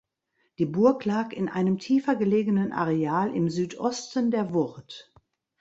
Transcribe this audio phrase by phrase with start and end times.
[0.57, 5.13] Die Burg lag in einem tiefer gelegenen Areal im Südosten der Wurt.